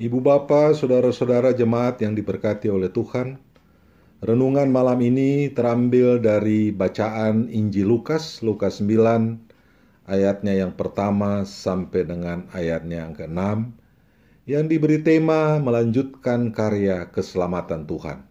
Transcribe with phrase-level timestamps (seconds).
[0.00, 3.36] Ibu bapa, saudara-saudara jemaat yang diberkati oleh Tuhan,
[4.24, 9.36] renungan malam ini terambil dari bacaan Injil Lukas, Lukas 9,
[10.08, 13.76] ayatnya yang pertama sampai dengan ayatnya yang ke-6,
[14.48, 18.24] yang diberi tema melanjutkan karya keselamatan Tuhan.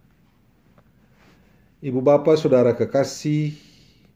[1.86, 3.54] Ibu bapa, saudara kekasih,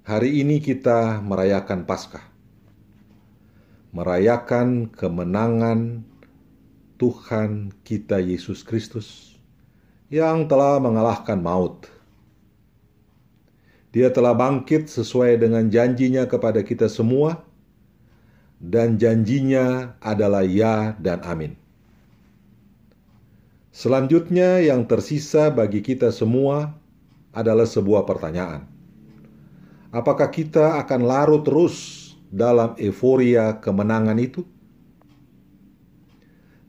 [0.03, 2.27] hari ini kita merayakan Paskah.
[3.95, 6.03] Merayakan kemenangan
[6.95, 9.35] Tuhan kita Yesus Kristus
[10.15, 11.91] yang telah mengalahkan maut.
[13.91, 17.43] Dia telah bangkit sesuai dengan janjinya kepada kita semua,
[18.59, 21.55] dan janjinya adalah ya dan amin.
[23.75, 26.79] Selanjutnya, yang tersisa bagi kita semua
[27.35, 28.71] adalah sebuah pertanyaan:
[29.91, 34.47] apakah kita akan larut terus dalam euforia kemenangan itu?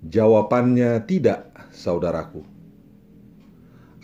[0.06, 2.46] Jawabannya tidak, saudaraku.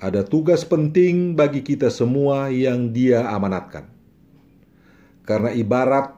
[0.01, 3.85] Ada tugas penting bagi kita semua yang Dia amanatkan.
[5.21, 6.17] Karena ibarat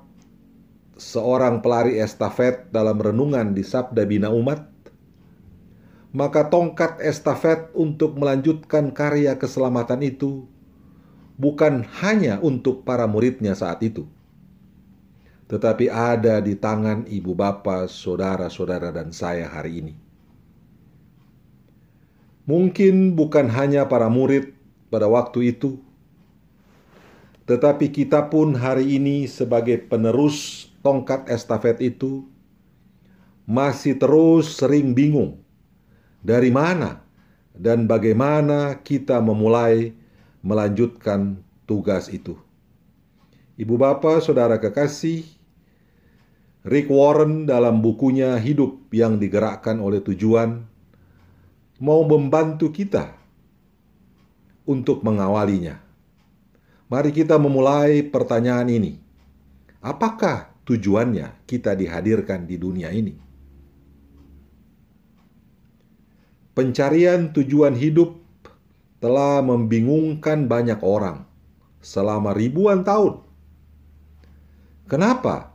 [0.95, 4.63] seorang pelari estafet dalam renungan di Sabda Bina Umat,
[6.15, 10.47] maka tongkat estafet untuk melanjutkan karya keselamatan itu
[11.35, 14.07] bukan hanya untuk para muridnya saat itu,
[15.53, 19.93] tetapi ada di tangan ibu bapa, saudara-saudara, dan saya hari ini.
[22.49, 24.49] Mungkin bukan hanya para murid
[24.89, 25.77] pada waktu itu,
[27.45, 32.25] tetapi kita pun hari ini, sebagai penerus tongkat estafet itu,
[33.45, 35.37] masih terus sering bingung
[36.25, 37.05] dari mana
[37.53, 39.93] dan bagaimana kita memulai
[40.41, 41.37] melanjutkan
[41.69, 42.41] tugas itu.
[43.53, 45.42] Ibu bapak, saudara kekasih,
[46.63, 50.63] Rick Warren dalam bukunya Hidup yang Digerakkan oleh Tujuan
[51.83, 53.11] mau membantu kita
[54.63, 55.83] untuk mengawalinya.
[56.87, 58.95] Mari kita memulai pertanyaan ini.
[59.83, 63.19] Apakah tujuannya kita dihadirkan di dunia ini?
[66.55, 68.23] Pencarian tujuan hidup
[69.03, 71.27] telah membingungkan banyak orang
[71.83, 73.19] selama ribuan tahun.
[74.87, 75.52] Kenapa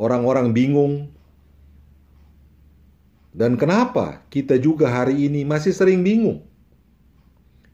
[0.00, 1.12] orang-orang bingung.
[3.30, 6.42] Dan kenapa kita juga hari ini masih sering bingung?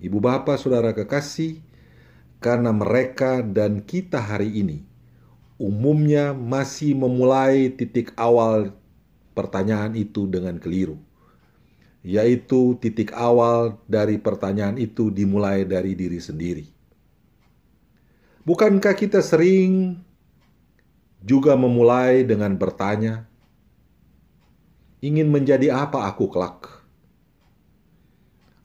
[0.02, 1.62] Ibu bapak, saudara kekasih,
[2.42, 4.84] karena mereka dan kita hari ini
[5.56, 8.76] umumnya masih memulai titik awal
[9.32, 11.00] pertanyaan itu dengan keliru,
[12.04, 16.68] yaitu titik awal dari pertanyaan itu dimulai dari diri sendiri.
[18.44, 20.04] Bukankah kita sering
[21.26, 23.26] juga memulai dengan bertanya,
[25.02, 26.86] "Ingin menjadi apa aku kelak?"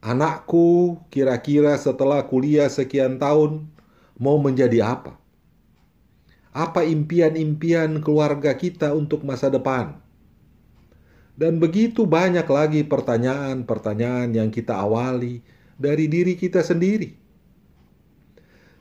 [0.02, 3.70] Anakku kira-kira setelah kuliah sekian tahun
[4.18, 5.18] mau menjadi apa?
[6.54, 10.02] Apa impian-impian keluarga kita untuk masa depan?
[11.38, 15.46] Dan begitu banyak lagi pertanyaan-pertanyaan yang kita awali
[15.78, 17.18] dari diri kita sendiri.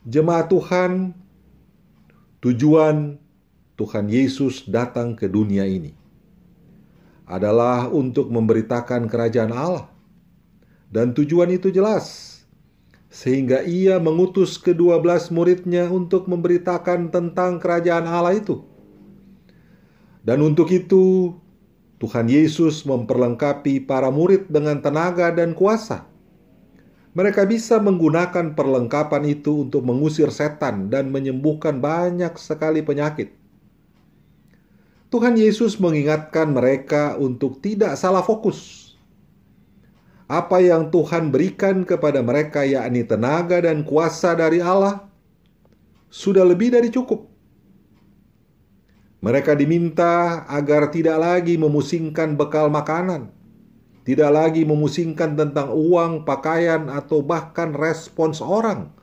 [0.09, 1.13] Jemaat Tuhan,
[2.41, 3.21] tujuan
[3.81, 5.97] Tuhan Yesus datang ke dunia ini
[7.25, 9.89] adalah untuk memberitakan kerajaan Allah.
[10.93, 12.37] Dan tujuan itu jelas.
[13.09, 18.69] Sehingga ia mengutus kedua belas muridnya untuk memberitakan tentang kerajaan Allah itu.
[20.21, 21.33] Dan untuk itu,
[22.03, 26.05] Tuhan Yesus memperlengkapi para murid dengan tenaga dan kuasa.
[27.17, 33.40] Mereka bisa menggunakan perlengkapan itu untuk mengusir setan dan menyembuhkan banyak sekali penyakit.
[35.11, 38.95] Tuhan Yesus mengingatkan mereka untuk tidak salah fokus.
[40.31, 45.03] Apa yang Tuhan berikan kepada mereka, yakni tenaga dan kuasa dari Allah,
[46.15, 47.27] sudah lebih dari cukup.
[49.19, 53.35] Mereka diminta agar tidak lagi memusingkan bekal makanan,
[54.07, 58.95] tidak lagi memusingkan tentang uang, pakaian, atau bahkan respons orang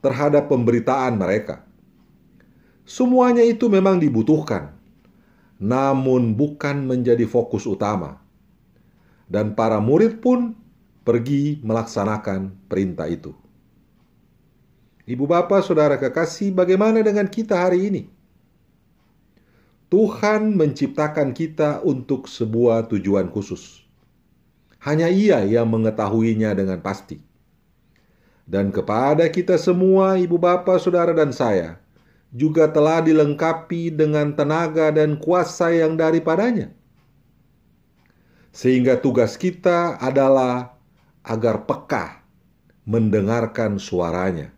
[0.00, 1.60] terhadap pemberitaan mereka.
[2.88, 4.74] Semuanya itu memang dibutuhkan,
[5.62, 8.18] namun bukan menjadi fokus utama.
[9.30, 10.58] Dan para murid pun
[11.06, 13.30] pergi melaksanakan perintah itu.
[15.06, 18.02] Ibu bapak, saudara kekasih, bagaimana dengan kita hari ini?
[19.86, 23.86] Tuhan menciptakan kita untuk sebuah tujuan khusus.
[24.82, 27.22] Hanya Ia yang mengetahuinya dengan pasti.
[28.42, 31.81] Dan kepada kita semua, ibu bapak, saudara, dan saya,
[32.32, 36.72] juga telah dilengkapi dengan tenaga dan kuasa yang daripadanya.
[38.52, 40.76] Sehingga tugas kita adalah
[41.20, 42.24] agar peka
[42.88, 44.50] mendengarkan suaranya.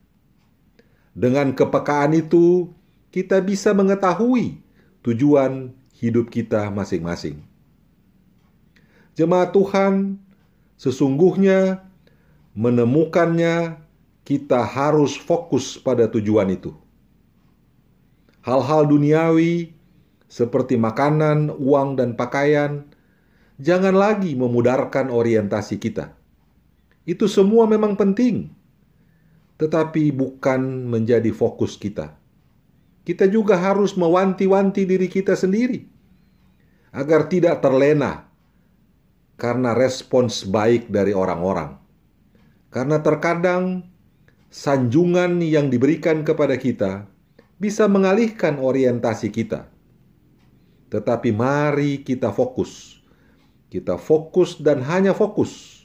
[1.15, 2.71] Dengan kepekaan itu,
[3.15, 4.59] kita bisa mengetahui
[5.07, 7.39] tujuan hidup kita masing-masing.
[9.15, 10.19] Jemaat Tuhan,
[10.75, 11.87] sesungguhnya
[12.59, 13.79] menemukannya,
[14.27, 16.75] kita harus fokus pada tujuan itu.
[18.45, 19.73] Hal-hal duniawi
[20.29, 22.85] seperti makanan, uang, dan pakaian
[23.57, 26.13] jangan lagi memudarkan orientasi kita.
[27.09, 28.53] Itu semua memang penting,
[29.57, 32.21] tetapi bukan menjadi fokus kita.
[33.05, 35.85] Kita juga harus mewanti-wanti diri kita sendiri
[36.93, 38.29] agar tidak terlena
[39.41, 41.77] karena respons baik dari orang-orang.
[42.69, 43.85] Karena terkadang
[44.49, 47.14] sanjungan yang diberikan kepada kita
[47.65, 49.65] bisa mengalihkan orientasi kita.
[50.93, 52.95] Tetapi mari kita fokus
[53.75, 55.83] kita fokus dan hanya fokus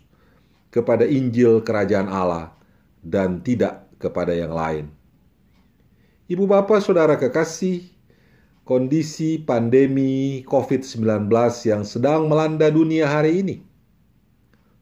[0.69, 2.53] kepada Injil Kerajaan Allah
[3.01, 4.93] dan tidak kepada yang lain.
[6.29, 7.89] Ibu bapak saudara kekasih,
[8.61, 11.33] kondisi pandemi COVID-19
[11.65, 13.65] yang sedang melanda dunia hari ini,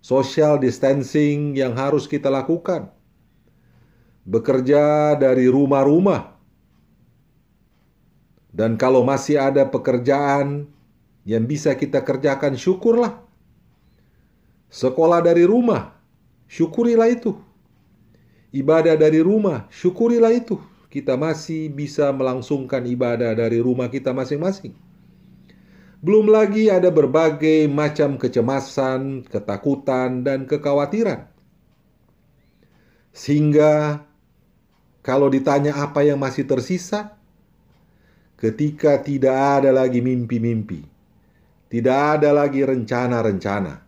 [0.03, 2.91] social distancing yang harus kita lakukan,
[4.27, 6.35] bekerja dari rumah-rumah,
[8.57, 10.65] dan kalau masih ada pekerjaan
[11.29, 13.21] yang bisa kita kerjakan, syukurlah.
[14.73, 15.93] Sekolah dari rumah,
[16.49, 17.37] syukurilah itu.
[18.49, 20.57] Ibadah dari rumah, syukurilah itu.
[20.89, 24.73] Kita masih bisa melangsungkan ibadah dari rumah kita masing-masing.
[26.01, 31.29] Belum lagi ada berbagai macam kecemasan, ketakutan, dan kekhawatiran.
[33.13, 34.01] Sehingga
[35.05, 37.16] kalau ditanya apa yang masih tersisa,
[38.37, 40.85] ketika tidak ada lagi mimpi-mimpi,
[41.67, 43.83] tidak ada lagi rencana-rencana.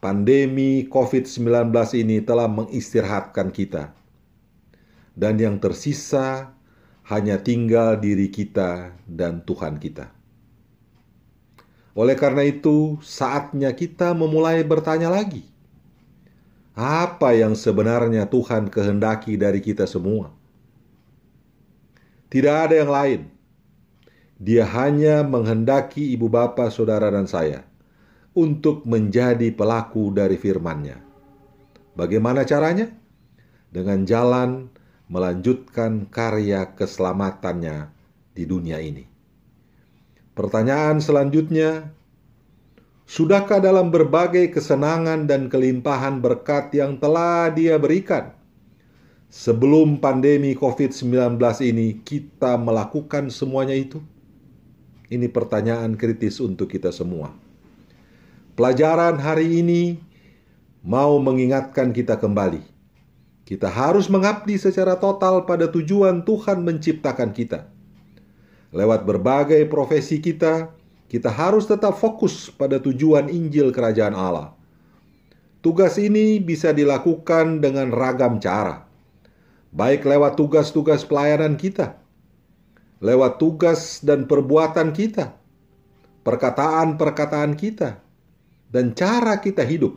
[0.00, 1.68] Pandemi COVID-19
[2.00, 3.92] ini telah mengistirahatkan kita.
[5.12, 6.56] Dan yang tersisa
[7.12, 10.08] hanya tinggal diri kita dan Tuhan kita.
[11.92, 15.44] Oleh karena itu, saatnya kita memulai bertanya lagi.
[16.72, 20.32] Apa yang sebenarnya Tuhan kehendaki dari kita semua?
[22.32, 23.39] Tidak ada yang lain
[24.40, 27.60] dia hanya menghendaki ibu bapa, saudara, dan saya
[28.32, 30.96] untuk menjadi pelaku dari firman-Nya.
[31.92, 32.88] Bagaimana caranya?
[33.68, 34.72] Dengan jalan
[35.12, 37.92] melanjutkan karya keselamatannya
[38.32, 39.04] di dunia ini.
[40.32, 41.92] Pertanyaan selanjutnya,
[43.04, 48.32] sudahkah dalam berbagai kesenangan dan kelimpahan berkat yang telah Dia berikan?
[49.28, 54.00] Sebelum pandemi COVID-19 ini, kita melakukan semuanya itu?
[55.10, 57.34] Ini pertanyaan kritis untuk kita semua.
[58.54, 59.98] Pelajaran hari ini
[60.86, 62.62] mau mengingatkan kita kembali.
[63.42, 67.66] Kita harus mengabdi secara total pada tujuan Tuhan menciptakan kita.
[68.70, 70.70] Lewat berbagai profesi kita,
[71.10, 74.54] kita harus tetap fokus pada tujuan Injil Kerajaan Allah.
[75.58, 78.86] Tugas ini bisa dilakukan dengan ragam cara,
[79.76, 81.99] baik lewat tugas-tugas pelayanan kita,
[83.00, 85.32] lewat tugas dan perbuatan kita,
[86.20, 88.04] perkataan-perkataan kita,
[88.68, 89.96] dan cara kita hidup.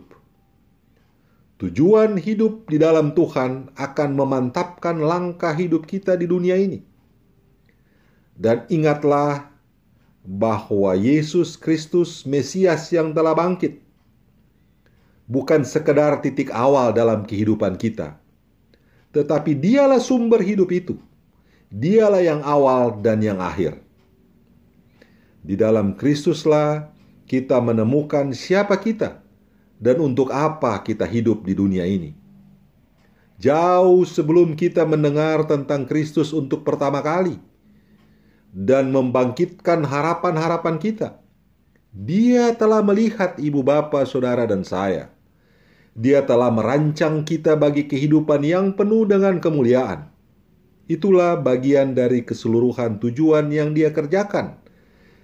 [1.60, 6.82] Tujuan hidup di dalam Tuhan akan memantapkan langkah hidup kita di dunia ini.
[8.34, 9.54] Dan ingatlah
[10.26, 13.84] bahwa Yesus Kristus Mesias yang telah bangkit
[15.30, 18.18] bukan sekedar titik awal dalam kehidupan kita,
[19.14, 20.98] tetapi dialah sumber hidup itu
[21.74, 23.82] Dialah yang awal dan yang akhir.
[25.42, 26.94] Di dalam Kristuslah
[27.26, 29.26] kita menemukan siapa kita
[29.82, 32.14] dan untuk apa kita hidup di dunia ini.
[33.42, 37.42] Jauh sebelum kita mendengar tentang Kristus untuk pertama kali
[38.54, 41.18] dan membangkitkan harapan-harapan kita,
[41.90, 45.10] Dia telah melihat ibu bapa, saudara, dan saya.
[45.98, 50.13] Dia telah merancang kita bagi kehidupan yang penuh dengan kemuliaan
[50.92, 54.60] Itulah bagian dari keseluruhan tujuan yang dia kerjakan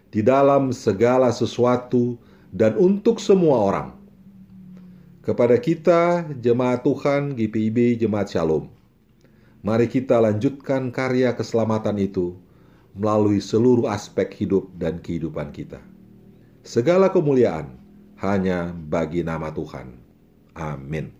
[0.08, 2.16] di dalam segala sesuatu
[2.56, 3.90] dan untuk semua orang.
[5.20, 8.72] Kepada kita, jemaat Tuhan GPIB Jemaat Shalom,
[9.62, 12.34] mari kita lanjutkan karya keselamatan itu
[12.98, 15.84] melalui seluruh aspek hidup dan kehidupan kita.
[16.64, 17.78] Segala kemuliaan
[18.24, 19.96] hanya bagi nama Tuhan.
[20.58, 21.12] Amin.